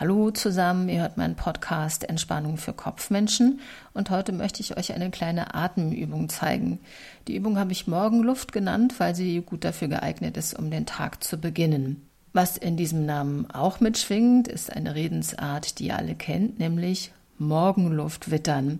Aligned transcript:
Hallo 0.00 0.30
zusammen, 0.30 0.88
ihr 0.88 1.00
hört 1.00 1.16
meinen 1.16 1.34
Podcast 1.34 2.08
Entspannung 2.08 2.56
für 2.56 2.72
Kopfmenschen 2.72 3.58
und 3.94 4.10
heute 4.10 4.30
möchte 4.30 4.60
ich 4.60 4.76
euch 4.76 4.92
eine 4.92 5.10
kleine 5.10 5.56
Atemübung 5.56 6.28
zeigen. 6.28 6.78
Die 7.26 7.34
Übung 7.34 7.58
habe 7.58 7.72
ich 7.72 7.88
Morgenluft 7.88 8.52
genannt, 8.52 8.94
weil 8.98 9.16
sie 9.16 9.40
gut 9.40 9.64
dafür 9.64 9.88
geeignet 9.88 10.36
ist, 10.36 10.56
um 10.56 10.70
den 10.70 10.86
Tag 10.86 11.24
zu 11.24 11.36
beginnen. 11.36 12.08
Was 12.32 12.56
in 12.56 12.76
diesem 12.76 13.06
Namen 13.06 13.50
auch 13.50 13.80
mitschwingt, 13.80 14.46
ist 14.46 14.72
eine 14.72 14.94
Redensart, 14.94 15.80
die 15.80 15.88
ihr 15.88 15.96
alle 15.96 16.14
kennt, 16.14 16.60
nämlich 16.60 17.10
Morgenluft 17.38 18.30
wittern. 18.30 18.78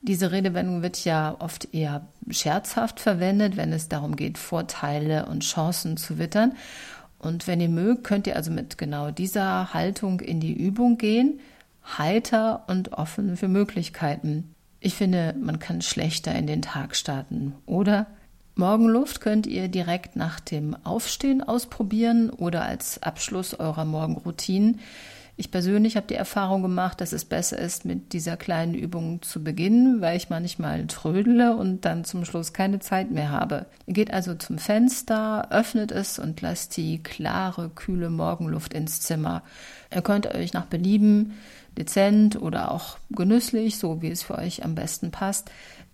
Diese 0.00 0.32
Redewendung 0.32 0.80
wird 0.80 1.04
ja 1.04 1.36
oft 1.38 1.74
eher 1.74 2.06
scherzhaft 2.30 2.98
verwendet, 2.98 3.58
wenn 3.58 3.74
es 3.74 3.90
darum 3.90 4.16
geht, 4.16 4.38
Vorteile 4.38 5.26
und 5.26 5.44
Chancen 5.44 5.98
zu 5.98 6.18
wittern. 6.18 6.54
Und 7.20 7.46
wenn 7.46 7.60
ihr 7.60 7.68
mögt, 7.68 8.04
könnt 8.04 8.26
ihr 8.26 8.36
also 8.36 8.50
mit 8.50 8.78
genau 8.78 9.10
dieser 9.10 9.72
Haltung 9.74 10.20
in 10.20 10.40
die 10.40 10.54
Übung 10.54 10.98
gehen, 10.98 11.38
heiter 11.98 12.64
und 12.66 12.92
offen 12.92 13.36
für 13.36 13.48
Möglichkeiten. 13.48 14.54
Ich 14.80 14.94
finde, 14.94 15.34
man 15.38 15.58
kann 15.58 15.82
schlechter 15.82 16.34
in 16.34 16.46
den 16.46 16.62
Tag 16.62 16.96
starten. 16.96 17.54
Oder 17.66 18.06
Morgenluft 18.54 19.20
könnt 19.20 19.46
ihr 19.46 19.68
direkt 19.68 20.16
nach 20.16 20.40
dem 20.40 20.76
Aufstehen 20.84 21.42
ausprobieren 21.42 22.30
oder 22.30 22.62
als 22.62 23.02
Abschluss 23.02 23.54
eurer 23.54 23.84
Morgenroutinen. 23.84 24.80
Ich 25.40 25.50
persönlich 25.50 25.96
habe 25.96 26.06
die 26.06 26.16
Erfahrung 26.16 26.60
gemacht, 26.60 27.00
dass 27.00 27.14
es 27.14 27.24
besser 27.24 27.58
ist, 27.58 27.86
mit 27.86 28.12
dieser 28.12 28.36
kleinen 28.36 28.74
Übung 28.74 29.22
zu 29.22 29.42
beginnen, 29.42 30.02
weil 30.02 30.18
ich 30.18 30.28
manchmal 30.28 30.86
trödele 30.86 31.56
und 31.56 31.86
dann 31.86 32.04
zum 32.04 32.26
Schluss 32.26 32.52
keine 32.52 32.78
Zeit 32.80 33.10
mehr 33.10 33.30
habe. 33.30 33.64
Ihr 33.86 33.94
geht 33.94 34.12
also 34.12 34.34
zum 34.34 34.58
Fenster, 34.58 35.50
öffnet 35.50 35.92
es 35.92 36.18
und 36.18 36.42
lasst 36.42 36.76
die 36.76 37.02
klare, 37.02 37.70
kühle 37.70 38.10
Morgenluft 38.10 38.74
ins 38.74 39.00
Zimmer. 39.00 39.42
Ihr 39.90 40.02
könnt 40.02 40.26
euch 40.26 40.52
nach 40.52 40.66
Belieben 40.66 41.32
dezent 41.78 42.36
oder 42.38 42.70
auch 42.70 42.98
genüsslich, 43.08 43.78
so 43.78 44.02
wie 44.02 44.10
es 44.10 44.22
für 44.22 44.36
euch 44.36 44.62
am 44.62 44.74
besten 44.74 45.10
passt, 45.10 45.50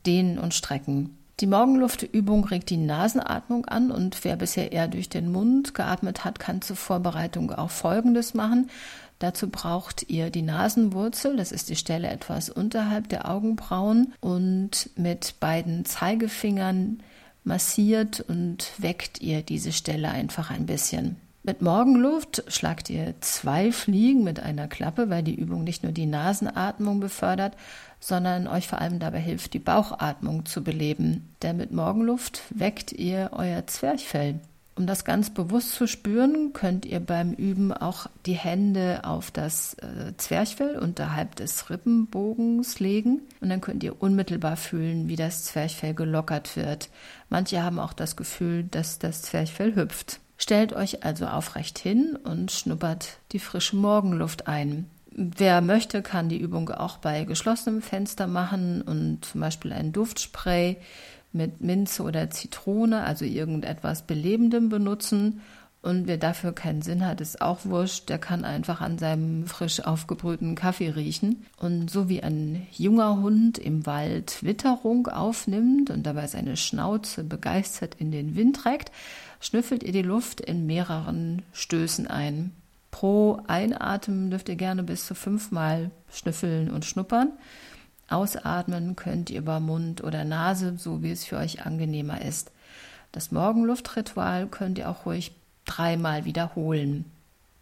dehnen 0.06 0.40
und 0.40 0.54
strecken. 0.54 1.16
Die 1.40 1.46
Morgenluftübung 1.46 2.46
regt 2.46 2.70
die 2.70 2.78
Nasenatmung 2.78 3.66
an 3.66 3.90
und 3.90 4.24
wer 4.24 4.36
bisher 4.36 4.72
eher 4.72 4.88
durch 4.88 5.10
den 5.10 5.30
Mund 5.30 5.74
geatmet 5.74 6.24
hat, 6.24 6.38
kann 6.38 6.62
zur 6.62 6.76
Vorbereitung 6.76 7.52
auch 7.52 7.68
Folgendes 7.68 8.32
machen. 8.32 8.70
Dazu 9.18 9.50
braucht 9.50 10.08
ihr 10.08 10.30
die 10.30 10.40
Nasenwurzel, 10.40 11.36
das 11.36 11.52
ist 11.52 11.68
die 11.68 11.76
Stelle 11.76 12.08
etwas 12.08 12.48
unterhalb 12.48 13.10
der 13.10 13.30
Augenbrauen 13.30 14.14
und 14.20 14.88
mit 14.96 15.38
beiden 15.38 15.84
Zeigefingern 15.84 17.02
massiert 17.44 18.20
und 18.20 18.72
weckt 18.78 19.20
ihr 19.20 19.42
diese 19.42 19.72
Stelle 19.72 20.08
einfach 20.10 20.50
ein 20.50 20.64
bisschen. 20.64 21.16
Mit 21.46 21.62
Morgenluft 21.62 22.42
schlagt 22.48 22.90
ihr 22.90 23.14
zwei 23.20 23.70
Fliegen 23.70 24.24
mit 24.24 24.40
einer 24.40 24.66
Klappe, 24.66 25.10
weil 25.10 25.22
die 25.22 25.36
Übung 25.36 25.62
nicht 25.62 25.84
nur 25.84 25.92
die 25.92 26.06
Nasenatmung 26.06 26.98
befördert, 26.98 27.56
sondern 28.00 28.48
euch 28.48 28.66
vor 28.66 28.80
allem 28.80 28.98
dabei 28.98 29.20
hilft, 29.20 29.54
die 29.54 29.60
Bauchatmung 29.60 30.44
zu 30.44 30.64
beleben. 30.64 31.32
Denn 31.42 31.56
mit 31.56 31.70
Morgenluft 31.70 32.42
weckt 32.50 32.90
ihr 32.90 33.30
euer 33.30 33.64
Zwerchfell. 33.68 34.40
Um 34.74 34.88
das 34.88 35.04
ganz 35.04 35.30
bewusst 35.30 35.76
zu 35.76 35.86
spüren, 35.86 36.52
könnt 36.52 36.84
ihr 36.84 36.98
beim 36.98 37.32
Üben 37.32 37.72
auch 37.72 38.08
die 38.26 38.34
Hände 38.34 39.02
auf 39.04 39.30
das 39.30 39.74
äh, 39.74 40.16
Zwerchfell 40.16 40.76
unterhalb 40.76 41.36
des 41.36 41.70
Rippenbogens 41.70 42.80
legen 42.80 43.20
und 43.40 43.50
dann 43.50 43.60
könnt 43.60 43.84
ihr 43.84 44.02
unmittelbar 44.02 44.56
fühlen, 44.56 45.08
wie 45.08 45.16
das 45.16 45.44
Zwerchfell 45.44 45.94
gelockert 45.94 46.56
wird. 46.56 46.90
Manche 47.28 47.62
haben 47.62 47.78
auch 47.78 47.92
das 47.92 48.16
Gefühl, 48.16 48.64
dass 48.64 48.98
das 48.98 49.22
Zwerchfell 49.22 49.76
hüpft. 49.76 50.18
Stellt 50.46 50.74
euch 50.74 51.02
also 51.02 51.26
aufrecht 51.26 51.76
hin 51.76 52.16
und 52.22 52.52
schnuppert 52.52 53.18
die 53.32 53.40
frische 53.40 53.74
Morgenluft 53.74 54.46
ein. 54.46 54.88
Wer 55.10 55.60
möchte, 55.60 56.02
kann 56.02 56.28
die 56.28 56.38
Übung 56.38 56.70
auch 56.70 56.98
bei 56.98 57.24
geschlossenem 57.24 57.82
Fenster 57.82 58.28
machen 58.28 58.80
und 58.80 59.24
zum 59.24 59.40
Beispiel 59.40 59.72
ein 59.72 59.92
Duftspray 59.92 60.76
mit 61.32 61.62
Minze 61.62 62.04
oder 62.04 62.30
Zitrone, 62.30 63.02
also 63.02 63.24
irgendetwas 63.24 64.02
Belebendem 64.02 64.68
benutzen. 64.68 65.40
Und 65.86 66.08
wer 66.08 66.18
dafür 66.18 66.52
keinen 66.52 66.82
Sinn 66.82 67.06
hat, 67.06 67.20
ist 67.20 67.40
auch 67.40 67.60
wurscht. 67.64 68.08
Der 68.08 68.18
kann 68.18 68.44
einfach 68.44 68.80
an 68.80 68.98
seinem 68.98 69.46
frisch 69.46 69.78
aufgebrühten 69.78 70.56
Kaffee 70.56 70.90
riechen. 70.90 71.46
Und 71.58 71.92
so 71.92 72.08
wie 72.08 72.24
ein 72.24 72.66
junger 72.72 73.20
Hund 73.20 73.56
im 73.56 73.86
Wald 73.86 74.42
Witterung 74.42 75.06
aufnimmt 75.06 75.90
und 75.90 76.04
dabei 76.04 76.26
seine 76.26 76.56
Schnauze 76.56 77.22
begeistert 77.22 77.94
in 78.00 78.10
den 78.10 78.34
Wind 78.34 78.56
trägt, 78.56 78.90
schnüffelt 79.38 79.84
ihr 79.84 79.92
die 79.92 80.02
Luft 80.02 80.40
in 80.40 80.66
mehreren 80.66 81.42
Stößen 81.52 82.08
ein. 82.08 82.50
Pro 82.90 83.38
Einatmen 83.46 84.30
dürft 84.30 84.48
ihr 84.48 84.56
gerne 84.56 84.82
bis 84.82 85.06
zu 85.06 85.14
fünfmal 85.14 85.92
schnüffeln 86.10 86.68
und 86.68 86.84
schnuppern. 86.84 87.30
Ausatmen 88.08 88.96
könnt 88.96 89.30
ihr 89.30 89.38
über 89.38 89.60
Mund 89.60 90.02
oder 90.02 90.24
Nase, 90.24 90.74
so 90.78 91.04
wie 91.04 91.12
es 91.12 91.24
für 91.24 91.36
euch 91.36 91.64
angenehmer 91.64 92.22
ist. 92.22 92.50
Das 93.12 93.30
Morgenluftritual 93.30 94.48
könnt 94.48 94.78
ihr 94.78 94.90
auch 94.90 95.06
ruhig 95.06 95.30
dreimal 95.66 96.24
wiederholen. 96.24 97.04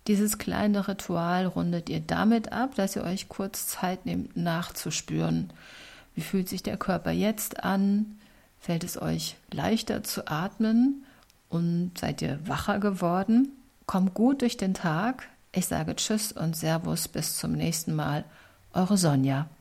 Dieses 0.06 0.38
kleine 0.38 0.86
Ritual 0.86 1.46
rundet 1.46 1.88
ihr 1.88 2.00
damit 2.00 2.52
ab, 2.52 2.74
dass 2.76 2.94
ihr 2.94 3.04
euch 3.04 3.28
kurz 3.28 3.66
Zeit 3.66 4.04
nehmt, 4.06 4.36
nachzuspüren. 4.36 5.50
Wie 6.14 6.20
fühlt 6.20 6.48
sich 6.48 6.62
der 6.62 6.76
Körper 6.76 7.10
jetzt 7.10 7.64
an? 7.64 8.18
Fällt 8.60 8.84
es 8.84 9.00
euch 9.00 9.36
leichter 9.50 10.04
zu 10.04 10.28
atmen? 10.28 11.04
Und 11.48 11.92
seid 11.98 12.22
ihr 12.22 12.38
wacher 12.46 12.78
geworden? 12.78 13.48
Kommt 13.86 14.14
gut 14.14 14.42
durch 14.42 14.56
den 14.56 14.74
Tag. 14.74 15.28
Ich 15.52 15.66
sage 15.66 15.96
Tschüss 15.96 16.32
und 16.32 16.56
Servus 16.56 17.08
bis 17.08 17.38
zum 17.38 17.52
nächsten 17.52 17.94
Mal. 17.94 18.24
Eure 18.72 18.96
Sonja. 18.96 19.48